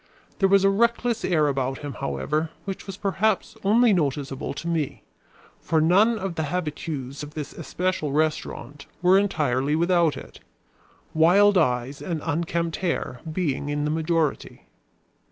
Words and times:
There 0.39 0.49
was 0.49 0.63
a 0.63 0.69
reckless 0.71 1.23
air 1.23 1.47
about 1.47 1.83
him, 1.85 1.93
however, 2.01 2.49
which 2.65 2.87
was 2.87 2.97
perhaps 2.97 3.55
only 3.63 3.93
noticeable 3.93 4.51
to 4.55 4.67
me; 4.67 5.03
for 5.59 5.79
none 5.79 6.17
of 6.17 6.33
the 6.33 6.45
habitues 6.49 7.21
of 7.21 7.35
this 7.35 7.53
especial 7.53 8.11
restaurant 8.11 8.87
were 9.03 9.19
entirely 9.19 9.75
without 9.75 10.17
it; 10.17 10.39
wild 11.13 11.55
eyes 11.55 12.01
and 12.01 12.19
unkempt 12.25 12.77
hair 12.77 13.21
being 13.31 13.69
in 13.69 13.85
the 13.85 13.91
majority. 13.91 14.65